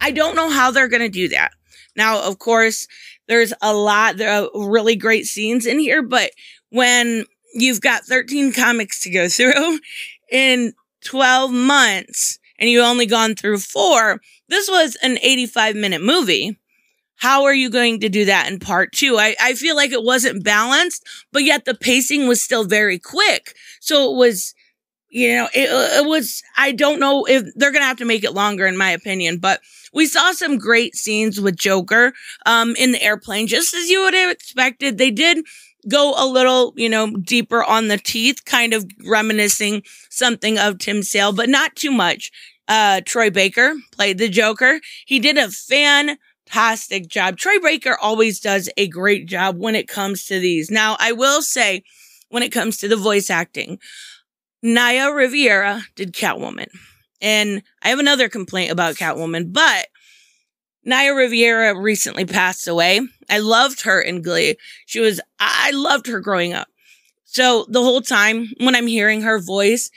I 0.01 0.11
don't 0.13 0.37
know 0.37 0.51
how 0.51 0.71
they're 0.71 0.89
going 0.89 1.03
to 1.03 1.09
do 1.09 1.29
that. 1.31 1.51
Now, 1.97 2.23
of 2.29 2.39
course, 2.39 2.87
there's 3.27 3.53
a 3.63 3.75
lot, 3.75 4.19
there 4.19 4.31
are 4.31 4.49
really 4.55 4.97
great 4.97 5.25
scenes 5.25 5.67
in 5.67 5.79
here, 5.79 6.03
but 6.03 6.31
when 6.71 7.25
you've 7.55 7.81
got 7.81 8.05
13 8.05 8.53
comics 8.53 9.01
to 9.01 9.11
go 9.11 9.29
through 9.29 9.79
in 10.31 10.75
12 11.05 11.53
months 11.53 12.39
and 12.59 12.69
you've 12.69 12.85
only 12.85 13.07
gone 13.07 13.35
through 13.35 13.59
four. 13.59 14.21
This 14.49 14.69
was 14.69 14.97
an 15.03 15.19
85 15.23 15.77
minute 15.77 16.03
movie. 16.03 16.59
How 17.17 17.45
are 17.45 17.55
you 17.55 17.71
going 17.71 18.01
to 18.01 18.09
do 18.09 18.25
that 18.27 18.51
in 18.51 18.59
part 18.59 18.93
two? 18.93 19.17
I, 19.19 19.37
I 19.41 19.55
feel 19.55 19.77
like 19.77 19.93
it 19.93 20.03
wasn't 20.03 20.45
balanced, 20.45 21.07
but 21.33 21.45
yet 21.45 21.65
the 21.65 21.75
pacing 21.75 22.27
was 22.27 22.43
still 22.43 22.65
very 22.65 22.99
quick. 22.99 23.55
So 23.81 24.13
it 24.13 24.17
was, 24.17 24.55
you 25.09 25.35
know, 25.35 25.49
it, 25.55 25.69
it 25.71 26.07
was, 26.07 26.43
I 26.57 26.73
don't 26.73 27.01
know 27.01 27.25
if 27.25 27.45
they're 27.55 27.71
going 27.71 27.83
to 27.83 27.87
have 27.87 27.99
to 27.99 28.05
make 28.05 28.25
it 28.25 28.35
longer 28.35 28.67
in 28.67 28.77
my 28.77 28.91
opinion, 28.91 29.39
but 29.39 29.61
we 29.93 30.07
saw 30.07 30.33
some 30.33 30.59
great 30.59 30.97
scenes 30.97 31.41
with 31.41 31.57
Joker, 31.57 32.13
um, 32.47 32.75
in 32.77 32.91
the 32.91 33.03
airplane, 33.03 33.47
just 33.47 33.73
as 33.75 33.89
you 33.89 34.03
would 34.03 34.15
have 34.15 34.33
expected. 34.33 34.99
They 34.99 35.13
did 35.13 35.45
go 35.89 36.15
a 36.17 36.27
little, 36.27 36.73
you 36.77 36.89
know, 36.89 37.11
deeper 37.11 37.63
on 37.63 37.89
the 37.89 37.99
teeth, 37.99 38.45
kind 38.45 38.73
of 38.73 38.87
reminiscing 39.07 39.83
something 40.11 40.59
of 40.59 40.79
Tim 40.79 41.03
Sale, 41.03 41.33
but 41.33 41.49
not 41.49 41.77
too 41.77 41.91
much. 41.91 42.31
Uh, 42.69 43.01
Troy 43.05 43.31
Baker 43.31 43.75
played 43.93 44.19
the 44.19 44.29
Joker. 44.29 44.81
He 45.07 45.19
did 45.19 45.37
a 45.37 45.51
fantastic 45.51 47.09
job. 47.09 47.37
Troy 47.37 47.59
Baker 47.63 47.97
always 48.01 48.41
does 48.41 48.71
a 48.77 48.89
great 48.89 49.27
job 49.27 49.59
when 49.59 49.75
it 49.75 49.89
comes 49.89 50.25
to 50.27 50.39
these. 50.39 50.71
Now, 50.71 50.97
I 50.99 51.13
will 51.13 51.43
say, 51.43 51.85
when 52.31 52.43
it 52.43 52.53
comes 52.53 52.79
to 52.79 52.89
the 52.89 52.97
voice 52.97 53.31
acting, 53.31 53.79
Naya 54.63 55.13
Riviera 55.13 55.83
did 55.95 56.15
Catwoman. 56.15 56.69
And 57.21 57.63
I 57.83 57.89
have 57.89 57.99
another 57.99 58.29
complaint 58.29 58.71
about 58.71 58.97
Catwoman, 58.97 59.53
but 59.53 59.87
Naya 60.85 61.15
Riviera 61.15 61.79
recently 61.79 62.25
passed 62.25 62.69
away. 62.69 63.01
I 63.29 63.39
loved 63.39 63.83
her 63.83 64.01
in 64.01 64.23
Glee. 64.23 64.57
She 64.87 65.01
was, 65.01 65.21
I 65.39 65.71
loved 65.73 66.07
her 66.07 66.21
growing 66.21 66.53
up. 66.53 66.69
So 67.25 67.67
the 67.69 67.83
whole 67.83 68.01
time 68.01 68.49
when 68.59 68.77
I'm 68.77 68.87
hearing 68.87 69.23
her 69.23 69.41
voice, 69.41 69.91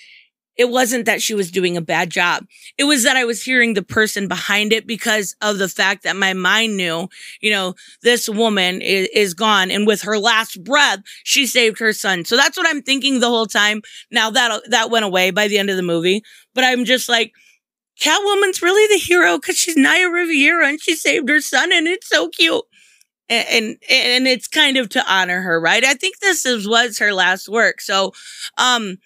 it 0.58 0.70
wasn't 0.70 1.06
that 1.06 1.22
she 1.22 1.36
was 1.36 1.52
doing 1.52 1.78
a 1.78 1.82
bad 1.82 2.10
job. 2.10 2.46
It 2.78 2.86
was 2.86 3.04
that 3.04 3.16
I 3.16 3.26
was 3.26 3.44
hearing 3.44 3.76
the 3.76 3.84
person 3.84 4.28
behind 4.28 4.74
it 4.74 4.88
because 4.88 5.36
of 5.42 5.60
the 5.60 5.70
fact 5.70 6.04
that 6.04 6.16
my 6.16 6.34
mind 6.34 6.76
knew, 6.76 7.08
you 7.42 7.52
know, 7.52 7.76
this 8.02 8.28
woman 8.28 8.82
is, 8.82 9.08
is, 9.14 9.34
gone. 9.36 9.70
And 9.70 9.86
with 9.86 10.02
her 10.02 10.18
last 10.18 10.64
breath, 10.64 11.00
she 11.24 11.46
saved 11.46 11.78
her 11.80 11.94
son. 11.94 12.26
So 12.26 12.36
that's 12.36 12.58
what 12.58 12.68
I'm 12.68 12.82
thinking 12.82 13.20
the 13.20 13.28
whole 13.28 13.46
time. 13.46 13.82
Now 14.10 14.32
that, 14.32 14.62
that 14.72 14.90
went 14.90 15.06
away 15.06 15.30
by 15.30 15.48
the 15.48 15.60
end 15.60 15.70
of 15.70 15.78
the 15.78 15.84
movie, 15.84 16.24
but 16.56 16.64
I'm 16.64 16.86
just 16.86 17.08
like, 17.08 17.34
Catwoman's 18.02 18.62
really 18.62 18.88
the 18.88 19.04
hero 19.04 19.38
because 19.38 19.58
she's 19.58 19.76
Naya 19.76 20.10
Riviera 20.10 20.68
and 20.68 20.82
she 20.82 20.96
saved 20.96 21.30
her 21.30 21.42
son 21.42 21.72
and 21.72 21.88
it's 21.88 22.08
so 22.08 22.30
cute. 22.30 22.64
And, 23.30 23.48
and, 23.50 23.78
and 23.90 24.28
it's 24.28 24.48
kind 24.48 24.78
of 24.78 24.90
to 24.90 25.04
honor 25.12 25.42
her, 25.42 25.60
right? 25.60 25.84
I 25.84 25.96
think 25.96 26.20
this 26.20 26.46
is, 26.46 26.68
was 26.68 27.00
her 27.00 27.14
last 27.14 27.50
work. 27.50 27.82
So, 27.82 28.14
um, 28.58 28.98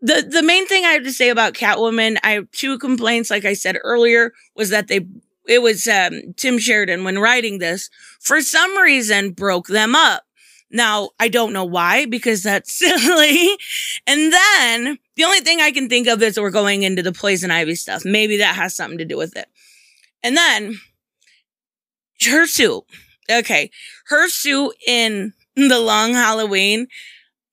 the, 0.00 0.24
the 0.30 0.44
main 0.44 0.66
thing 0.68 0.84
I 0.84 0.90
have 0.90 1.02
to 1.02 1.12
say 1.12 1.28
about 1.28 1.54
Catwoman, 1.54 2.18
I 2.22 2.32
have 2.32 2.50
two 2.52 2.78
complaints, 2.78 3.30
like 3.30 3.44
I 3.44 3.54
said 3.54 3.76
earlier, 3.82 4.32
was 4.54 4.70
that 4.70 4.86
they, 4.86 5.00
it 5.48 5.60
was, 5.60 5.88
um, 5.88 6.34
Tim 6.36 6.58
Sheridan 6.58 7.02
when 7.02 7.18
writing 7.18 7.58
this, 7.58 7.90
for 8.20 8.40
some 8.40 8.78
reason 8.78 9.32
broke 9.32 9.66
them 9.66 9.96
up. 9.96 10.22
Now, 10.70 11.10
I 11.18 11.28
don't 11.28 11.52
know 11.52 11.64
why, 11.64 12.06
because 12.06 12.42
that's 12.42 12.72
silly. 12.78 13.56
And 14.06 14.32
then 14.32 14.98
the 15.18 15.24
only 15.24 15.40
thing 15.40 15.60
I 15.60 15.72
can 15.72 15.88
think 15.88 16.06
of 16.06 16.22
is 16.22 16.38
we're 16.38 16.50
going 16.50 16.84
into 16.84 17.02
the 17.02 17.12
poison 17.12 17.50
ivy 17.50 17.74
stuff. 17.74 18.04
Maybe 18.04 18.36
that 18.38 18.54
has 18.54 18.76
something 18.76 18.98
to 18.98 19.04
do 19.04 19.16
with 19.18 19.36
it. 19.36 19.48
And 20.22 20.36
then 20.36 20.80
her 22.24 22.46
suit. 22.46 22.84
Okay. 23.30 23.70
Her 24.06 24.28
suit 24.28 24.74
in 24.86 25.34
the 25.56 25.80
long 25.80 26.14
Halloween 26.14 26.86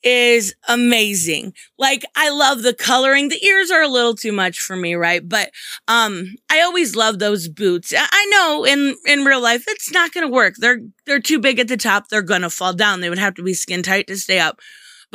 is 0.04 0.54
amazing. 0.68 1.54
Like 1.80 2.06
I 2.16 2.30
love 2.30 2.62
the 2.62 2.76
coloring. 2.76 3.30
The 3.30 3.44
ears 3.44 3.72
are 3.72 3.82
a 3.82 3.88
little 3.88 4.14
too 4.14 4.32
much 4.32 4.60
for 4.60 4.76
me, 4.76 4.94
right? 4.94 5.28
But 5.28 5.50
um 5.88 6.36
I 6.52 6.62
always 6.62 6.96
love 6.96 7.18
those 7.18 7.48
boots. 7.48 7.92
I 7.98 8.26
know 8.28 8.64
in 8.64 8.96
in 9.08 9.26
real 9.26 9.42
life 9.42 9.64
it's 9.68 9.92
not 9.92 10.14
going 10.14 10.28
to 10.28 10.32
work. 10.32 10.54
They're 10.60 10.82
they're 11.08 11.20
too 11.20 11.40
big 11.40 11.58
at 11.58 11.68
the 11.68 11.78
top. 11.78 12.10
They're 12.10 12.22
going 12.22 12.44
to 12.44 12.52
fall 12.52 12.74
down. 12.74 13.02
They 13.02 13.10
would 13.10 13.18
have 13.18 13.34
to 13.36 13.44
be 13.44 13.56
skin 13.56 13.82
tight 13.82 14.06
to 14.08 14.18
stay 14.18 14.38
up. 14.38 14.60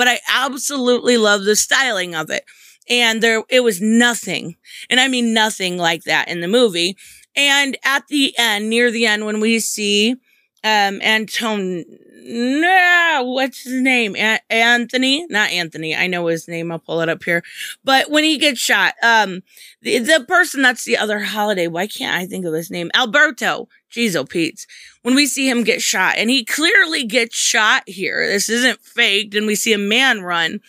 But 0.01 0.09
I 0.09 0.19
absolutely 0.33 1.19
love 1.19 1.45
the 1.45 1.55
styling 1.55 2.15
of 2.15 2.31
it. 2.31 2.45
And 2.89 3.23
there 3.23 3.43
it 3.51 3.61
was 3.61 3.83
nothing. 3.83 4.57
And 4.89 4.99
I 4.99 5.09
mean 5.09 5.35
nothing 5.35 5.77
like 5.77 6.05
that 6.05 6.29
in 6.29 6.41
the 6.41 6.49
movie. 6.49 6.97
And 7.37 7.77
at 7.85 8.09
the 8.09 8.33
end, 8.39 8.71
near 8.71 8.91
the 8.91 9.05
end 9.05 9.27
when 9.27 9.41
we 9.41 9.61
see 9.61 10.17
um 10.65 11.01
Antone 11.03 11.85
no, 12.23 13.23
what's 13.25 13.63
his 13.63 13.81
name? 13.81 14.15
A- 14.17 14.41
Anthony, 14.51 15.27
not 15.29 15.51
Anthony. 15.51 15.97
I 15.97 16.07
know 16.07 16.27
his 16.27 16.47
name. 16.47 16.71
I'll 16.71 16.79
pull 16.79 17.01
it 17.01 17.09
up 17.09 17.25
here. 17.25 17.43
But 17.83 18.11
when 18.11 18.25
he 18.25 18.39
gets 18.39 18.61
shot, 18.61 18.95
um, 19.03 19.43
the, 19.83 19.99
the 19.99 20.25
person 20.29 20.63
that's 20.63 20.85
the 20.85 20.97
other 20.97 21.21
holiday, 21.21 21.67
why 21.67 21.87
can't 21.87 22.17
I 22.17 22.27
think 22.27 22.45
of 22.45 22.55
his 22.55 22.71
name? 22.71 22.91
Alberto. 22.95 23.69
Jeez, 23.91 24.15
oh, 24.15 24.25
Pete. 24.25 24.67
When 25.03 25.15
we 25.15 25.27
see 25.27 25.49
him 25.49 25.65
get 25.65 25.83
shot, 25.83 26.17
and 26.17 26.31
he 26.31 26.45
clearly 26.45 27.05
gets 27.05 27.35
shot 27.35 27.83
here. 27.87 28.27
This 28.27 28.49
isn't 28.49 28.81
faked, 28.81 29.35
and 29.35 29.47
we 29.47 29.55
see 29.55 29.73
a 29.73 29.79
man 29.79 30.21
run. 30.21 30.61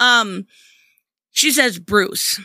Um, 0.00 0.46
she 1.30 1.50
says 1.50 1.78
Bruce. 1.78 2.40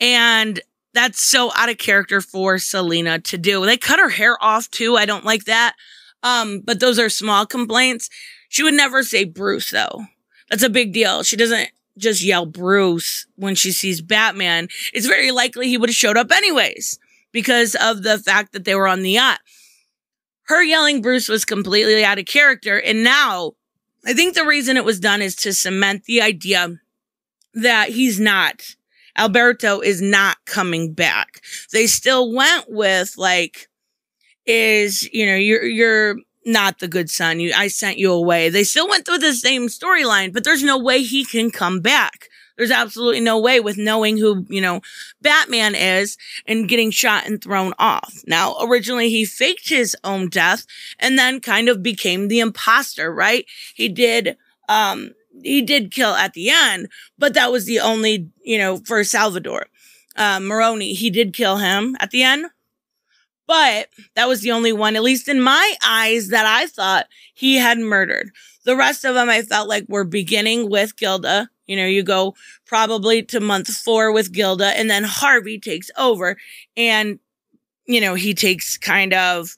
And 0.00 0.60
that's 0.94 1.20
so 1.20 1.52
out 1.54 1.70
of 1.70 1.78
character 1.78 2.20
for 2.20 2.58
Selina 2.58 3.18
to 3.20 3.38
do. 3.38 3.64
They 3.64 3.76
cut 3.76 4.00
her 4.00 4.08
hair 4.08 4.36
off 4.42 4.70
too. 4.70 4.96
I 4.96 5.06
don't 5.06 5.24
like 5.24 5.44
that. 5.44 5.74
Um, 6.22 6.60
but 6.64 6.80
those 6.80 6.98
are 6.98 7.08
small 7.08 7.46
complaints. 7.46 8.08
She 8.48 8.62
would 8.62 8.74
never 8.74 9.02
say 9.02 9.24
Bruce 9.24 9.70
though. 9.70 10.06
That's 10.50 10.62
a 10.62 10.70
big 10.70 10.92
deal. 10.92 11.22
She 11.22 11.36
doesn't 11.36 11.70
just 11.98 12.22
yell 12.22 12.46
Bruce 12.46 13.26
when 13.36 13.54
she 13.54 13.72
sees 13.72 14.00
Batman. 14.00 14.68
It's 14.92 15.06
very 15.06 15.30
likely 15.30 15.68
he 15.68 15.76
would 15.78 15.90
have 15.90 15.96
showed 15.96 16.16
up 16.16 16.32
anyways 16.32 16.98
because 17.32 17.74
of 17.74 18.02
the 18.02 18.18
fact 18.18 18.52
that 18.52 18.64
they 18.64 18.74
were 18.74 18.88
on 18.88 19.02
the 19.02 19.12
yacht. 19.12 19.40
Her 20.44 20.62
yelling 20.62 21.02
Bruce 21.02 21.28
was 21.28 21.44
completely 21.44 22.02
out 22.04 22.18
of 22.18 22.24
character. 22.24 22.80
And 22.80 23.04
now 23.04 23.52
I 24.06 24.14
think 24.14 24.34
the 24.34 24.46
reason 24.46 24.76
it 24.76 24.84
was 24.84 25.00
done 25.00 25.20
is 25.20 25.36
to 25.36 25.52
cement 25.52 26.04
the 26.04 26.22
idea 26.22 26.78
that 27.54 27.90
he's 27.90 28.18
not. 28.18 28.62
Alberto 29.16 29.80
is 29.80 30.00
not 30.00 30.36
coming 30.46 30.94
back. 30.94 31.42
They 31.72 31.86
still 31.86 32.32
went 32.32 32.66
with 32.68 33.14
like 33.18 33.68
is, 34.48 35.08
you 35.12 35.26
know, 35.26 35.36
you're, 35.36 35.64
you're 35.64 36.16
not 36.44 36.78
the 36.78 36.88
good 36.88 37.10
son. 37.10 37.38
You, 37.38 37.52
I 37.54 37.68
sent 37.68 37.98
you 37.98 38.10
away. 38.10 38.48
They 38.48 38.64
still 38.64 38.88
went 38.88 39.04
through 39.04 39.18
the 39.18 39.34
same 39.34 39.68
storyline, 39.68 40.32
but 40.32 40.44
there's 40.44 40.64
no 40.64 40.78
way 40.78 41.02
he 41.02 41.24
can 41.24 41.50
come 41.50 41.80
back. 41.80 42.28
There's 42.56 42.70
absolutely 42.72 43.20
no 43.20 43.38
way 43.38 43.60
with 43.60 43.78
knowing 43.78 44.16
who, 44.16 44.44
you 44.48 44.60
know, 44.60 44.80
Batman 45.22 45.76
is 45.76 46.16
and 46.44 46.68
getting 46.68 46.90
shot 46.90 47.24
and 47.24 47.40
thrown 47.40 47.72
off. 47.78 48.12
Now, 48.26 48.56
originally 48.60 49.10
he 49.10 49.24
faked 49.24 49.68
his 49.68 49.96
own 50.02 50.28
death 50.28 50.66
and 50.98 51.16
then 51.16 51.40
kind 51.40 51.68
of 51.68 51.84
became 51.84 52.26
the 52.26 52.40
imposter, 52.40 53.14
right? 53.14 53.44
He 53.76 53.88
did, 53.88 54.36
um, 54.68 55.12
he 55.40 55.62
did 55.62 55.92
kill 55.92 56.14
at 56.14 56.32
the 56.32 56.50
end, 56.50 56.88
but 57.16 57.34
that 57.34 57.52
was 57.52 57.66
the 57.66 57.78
only, 57.78 58.28
you 58.42 58.58
know, 58.58 58.78
for 58.78 59.04
Salvador. 59.04 59.66
Uh, 60.16 60.40
Maroni, 60.40 60.94
he 60.94 61.10
did 61.10 61.32
kill 61.32 61.58
him 61.58 61.96
at 62.00 62.10
the 62.10 62.24
end, 62.24 62.46
but 63.48 63.88
that 64.14 64.28
was 64.28 64.42
the 64.42 64.52
only 64.52 64.72
one, 64.72 64.94
at 64.94 65.02
least 65.02 65.26
in 65.26 65.40
my 65.40 65.74
eyes, 65.84 66.28
that 66.28 66.46
I 66.46 66.66
thought 66.66 67.06
he 67.34 67.56
had 67.56 67.78
murdered. 67.78 68.30
The 68.64 68.76
rest 68.76 69.04
of 69.04 69.14
them 69.14 69.30
I 69.30 69.40
felt 69.42 69.68
like 69.68 69.86
were 69.88 70.04
beginning 70.04 70.68
with 70.70 70.96
Gilda. 70.96 71.48
You 71.66 71.76
know, 71.76 71.86
you 71.86 72.02
go 72.02 72.34
probably 72.66 73.22
to 73.24 73.40
month 73.40 73.68
four 73.68 74.12
with 74.12 74.32
Gilda 74.32 74.76
and 74.78 74.90
then 74.90 75.02
Harvey 75.04 75.58
takes 75.58 75.90
over 75.96 76.36
and, 76.76 77.18
you 77.86 78.00
know, 78.02 78.14
he 78.14 78.34
takes 78.34 78.76
kind 78.76 79.14
of, 79.14 79.56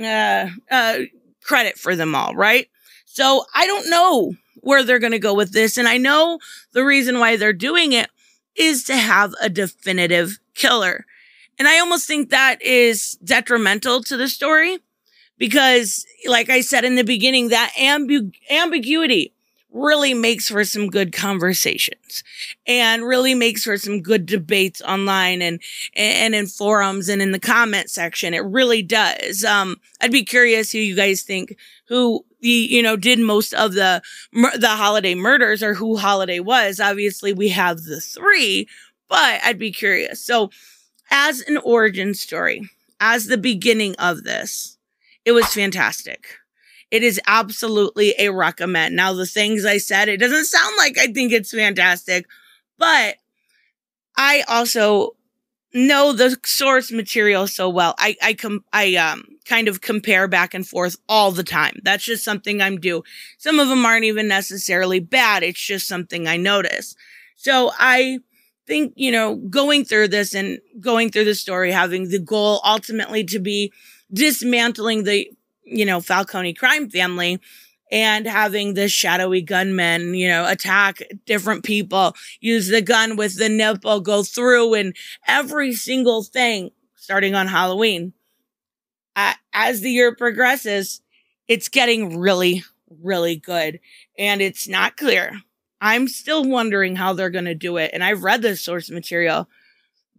uh, 0.00 0.48
uh, 0.70 0.98
credit 1.44 1.78
for 1.78 1.94
them 1.94 2.16
all, 2.16 2.34
right? 2.34 2.68
So 3.06 3.44
I 3.54 3.66
don't 3.66 3.88
know 3.88 4.34
where 4.56 4.82
they're 4.82 4.98
going 4.98 5.12
to 5.12 5.18
go 5.20 5.34
with 5.34 5.52
this. 5.52 5.76
And 5.78 5.86
I 5.86 5.96
know 5.96 6.40
the 6.72 6.84
reason 6.84 7.20
why 7.20 7.36
they're 7.36 7.52
doing 7.52 7.92
it 7.92 8.10
is 8.56 8.82
to 8.84 8.96
have 8.96 9.32
a 9.40 9.48
definitive 9.48 10.40
killer. 10.56 11.06
And 11.58 11.66
I 11.68 11.78
almost 11.80 12.06
think 12.06 12.30
that 12.30 12.62
is 12.62 13.12
detrimental 13.24 14.02
to 14.04 14.16
the 14.16 14.28
story 14.28 14.78
because, 15.38 16.06
like 16.26 16.50
I 16.50 16.60
said 16.60 16.84
in 16.84 16.96
the 16.96 17.04
beginning, 17.04 17.48
that 17.48 17.72
ambu- 17.78 18.32
ambiguity 18.50 19.32
really 19.72 20.14
makes 20.14 20.48
for 20.48 20.64
some 20.64 20.88
good 20.88 21.12
conversations 21.12 22.24
and 22.66 23.04
really 23.04 23.34
makes 23.34 23.64
for 23.64 23.76
some 23.76 24.00
good 24.00 24.24
debates 24.26 24.80
online 24.82 25.42
and 25.42 25.60
and 25.94 26.34
in 26.34 26.46
forums 26.46 27.08
and 27.08 27.20
in 27.20 27.32
the 27.32 27.38
comment 27.38 27.90
section. 27.90 28.34
It 28.34 28.44
really 28.44 28.82
does. 28.82 29.44
Um 29.44 29.76
i'd 30.00 30.10
be 30.12 30.24
curious 30.24 30.72
who 30.72 30.78
you 30.78 30.96
guys 30.96 31.22
think 31.22 31.56
who 31.88 32.24
the 32.40 32.48
you 32.48 32.82
know 32.82 32.96
did 32.96 33.18
most 33.18 33.52
of 33.54 33.74
the 33.74 34.00
the 34.32 34.68
holiday 34.68 35.14
murders 35.14 35.62
or 35.62 35.74
who 35.74 35.96
holiday 35.96 36.40
was. 36.40 36.80
Obviously 36.80 37.32
we 37.34 37.48
have 37.50 37.82
the 37.82 38.00
three 38.00 38.66
but 39.08 39.40
i'd 39.44 39.58
be 39.58 39.72
curious. 39.72 40.24
So 40.24 40.50
as 41.10 41.40
an 41.42 41.58
origin 41.58 42.14
story, 42.14 42.68
as 43.00 43.26
the 43.26 43.38
beginning 43.38 43.94
of 43.96 44.24
this, 44.24 44.78
it 45.24 45.32
was 45.32 45.46
fantastic. 45.46 46.26
It 46.90 47.02
is 47.02 47.20
absolutely 47.26 48.14
a 48.18 48.30
recommend. 48.30 48.96
Now, 48.96 49.12
the 49.12 49.26
things 49.26 49.64
I 49.64 49.78
said, 49.78 50.08
it 50.08 50.16
doesn't 50.18 50.46
sound 50.46 50.74
like 50.78 50.96
I 50.98 51.08
think 51.08 51.32
it's 51.32 51.50
fantastic, 51.50 52.26
but 52.78 53.16
I 54.16 54.42
also 54.48 55.14
know 55.74 56.12
the 56.12 56.36
source 56.44 56.90
material 56.90 57.46
so 57.46 57.68
well. 57.68 57.94
I, 57.98 58.16
I 58.22 58.32
com, 58.34 58.64
I, 58.72 58.96
um, 58.96 59.24
kind 59.44 59.68
of 59.68 59.80
compare 59.80 60.28
back 60.28 60.54
and 60.54 60.66
forth 60.66 60.96
all 61.08 61.30
the 61.30 61.42
time. 61.42 61.78
That's 61.82 62.04
just 62.04 62.24
something 62.24 62.60
I'm 62.60 62.78
do. 62.78 63.02
Some 63.38 63.58
of 63.58 63.68
them 63.68 63.84
aren't 63.84 64.04
even 64.04 64.28
necessarily 64.28 65.00
bad. 65.00 65.42
It's 65.42 65.60
just 65.60 65.88
something 65.88 66.26
I 66.26 66.36
notice. 66.36 66.94
So 67.36 67.70
I 67.78 68.18
think, 68.68 68.92
you 68.96 69.10
know, 69.10 69.34
going 69.34 69.84
through 69.84 70.08
this 70.08 70.34
and 70.34 70.60
going 70.78 71.10
through 71.10 71.24
the 71.24 71.34
story, 71.34 71.72
having 71.72 72.10
the 72.10 72.18
goal 72.18 72.60
ultimately 72.64 73.24
to 73.24 73.38
be 73.38 73.72
dismantling 74.12 75.04
the, 75.04 75.28
you 75.64 75.86
know, 75.86 76.00
Falcone 76.00 76.52
crime 76.52 76.90
family 76.90 77.40
and 77.90 78.26
having 78.26 78.74
the 78.74 78.86
shadowy 78.86 79.40
gunmen, 79.40 80.14
you 80.14 80.28
know, 80.28 80.46
attack 80.46 81.00
different 81.24 81.64
people, 81.64 82.14
use 82.40 82.68
the 82.68 82.82
gun 82.82 83.16
with 83.16 83.38
the 83.38 83.48
nipple, 83.48 84.00
go 84.00 84.22
through 84.22 84.74
and 84.74 84.94
every 85.26 85.72
single 85.72 86.22
thing 86.22 86.70
starting 86.94 87.34
on 87.34 87.46
Halloween. 87.46 88.12
Uh, 89.16 89.32
as 89.54 89.80
the 89.80 89.90
year 89.90 90.14
progresses, 90.14 91.00
it's 91.48 91.68
getting 91.68 92.18
really, 92.18 92.62
really 93.02 93.36
good. 93.36 93.80
And 94.18 94.42
it's 94.42 94.68
not 94.68 94.98
clear 94.98 95.40
I'm 95.80 96.08
still 96.08 96.44
wondering 96.44 96.96
how 96.96 97.12
they're 97.12 97.30
going 97.30 97.44
to 97.44 97.54
do 97.54 97.76
it. 97.76 97.90
And 97.94 98.02
I've 98.02 98.24
read 98.24 98.42
the 98.42 98.56
source 98.56 98.90
material. 98.90 99.48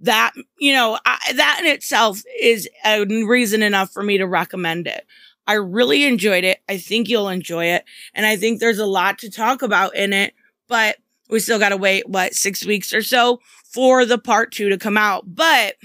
That, 0.02 0.32
you 0.58 0.72
know, 0.72 0.98
I, 1.06 1.18
that 1.36 1.60
in 1.62 1.68
itself 1.68 2.22
is 2.40 2.70
a 2.86 3.04
reason 3.06 3.62
enough 3.62 3.92
for 3.92 4.02
me 4.02 4.18
to 4.18 4.26
recommend 4.26 4.88
it. 4.88 5.06
I 5.46 5.54
really 5.54 6.06
enjoyed 6.06 6.44
it. 6.46 6.62
I 6.70 6.78
think 6.78 7.10
you'll 7.10 7.28
enjoy 7.28 7.66
it. 7.66 7.84
And 8.14 8.26
I 8.26 8.38
think 8.38 8.60
there's 8.60 8.80
a 8.80 8.86
lot 8.86 9.18
to 9.20 9.30
talk 9.30 9.62
about 9.62 9.96
in 9.96 10.14
it, 10.14 10.34
but 10.68 10.98
we 11.30 11.40
still 11.40 11.60
got 11.60 11.70
to 11.70 11.78
wait, 11.78 12.08
what, 12.08 12.34
six 12.34 12.66
weeks 12.66 12.94
or 12.94 13.02
so 13.02 13.42
for 13.66 14.06
the 14.06 14.18
part 14.18 14.52
two 14.52 14.70
to 14.70 14.78
come 14.78 14.98
out. 14.98 15.24
But, 15.26 15.76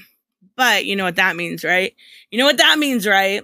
but 0.55 0.85
you 0.85 0.95
know 0.95 1.05
what 1.05 1.17
that 1.17 1.35
means, 1.35 1.65
right? 1.65 1.95
You 2.31 2.39
know 2.39 2.45
what 2.45 2.59
that 2.59 2.79
means, 2.79 3.07
right? 3.07 3.43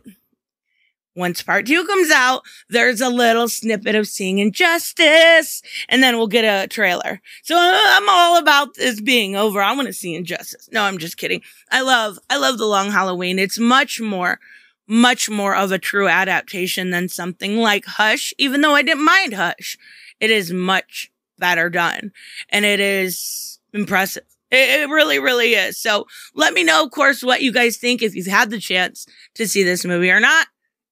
Once 1.16 1.42
part 1.42 1.66
two 1.66 1.84
comes 1.86 2.10
out, 2.10 2.42
there's 2.68 3.00
a 3.00 3.08
little 3.08 3.48
snippet 3.48 3.96
of 3.96 4.06
seeing 4.06 4.38
injustice, 4.38 5.60
and 5.88 6.02
then 6.02 6.16
we'll 6.16 6.28
get 6.28 6.44
a 6.44 6.68
trailer. 6.68 7.20
So 7.42 7.56
uh, 7.56 7.72
I'm 7.74 8.08
all 8.08 8.38
about 8.38 8.74
this 8.74 9.00
being 9.00 9.34
over. 9.34 9.60
I 9.60 9.74
want 9.74 9.88
to 9.88 9.92
see 9.92 10.14
injustice. 10.14 10.68
No, 10.70 10.84
I'm 10.84 10.98
just 10.98 11.16
kidding. 11.16 11.42
I 11.70 11.82
love, 11.82 12.18
I 12.30 12.36
love 12.36 12.58
the 12.58 12.66
long 12.66 12.92
Halloween. 12.92 13.40
It's 13.40 13.58
much 13.58 14.00
more, 14.00 14.38
much 14.86 15.28
more 15.28 15.56
of 15.56 15.72
a 15.72 15.78
true 15.78 16.06
adaptation 16.06 16.90
than 16.90 17.08
something 17.08 17.56
like 17.56 17.86
Hush, 17.86 18.32
even 18.38 18.60
though 18.60 18.74
I 18.74 18.82
didn't 18.82 19.04
mind 19.04 19.34
Hush. 19.34 19.76
It 20.20 20.30
is 20.30 20.52
much 20.52 21.10
better 21.38 21.68
done, 21.70 22.12
and 22.50 22.64
it 22.64 22.78
is 22.78 23.58
impressive. 23.72 24.24
It, 24.52 24.88
really, 24.88 25.18
really 25.18 25.54
is. 25.54 25.76
So 25.80 26.06
let 26.34 26.54
me 26.54 26.62
know, 26.64 26.84
of 26.84 26.90
course, 26.90 27.22
what 27.22 27.42
you 27.42 27.52
guys 27.52 27.76
think 27.76 28.02
if 28.02 28.14
you've 28.14 28.26
had 28.26 28.50
the 28.50 28.58
chance 28.60 29.06
to 29.34 29.46
see 29.46 29.62
this 29.62 29.84
movie 29.84 30.10
or 30.10 30.20
not 30.20 30.48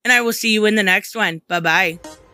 and 0.08 0.16
I 0.16 0.22
will 0.22 0.32
see 0.32 0.52
you 0.54 0.64
in 0.64 0.74
the 0.74 0.82
next 0.82 1.14
one. 1.14 1.42
Bye 1.48 1.60
bye. 1.60 2.27